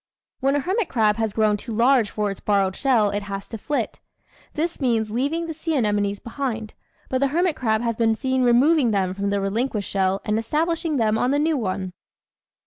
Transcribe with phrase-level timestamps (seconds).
[0.39, 3.57] When a hermit crab has grown too large for its borrowed shell it has to
[3.59, 3.99] flit.
[4.55, 6.73] This means leaving the sea anemones behind,
[7.07, 10.97] but the hermit crab has been seen removing them from the relinquished shell and establishing
[10.97, 11.93] them on the new one.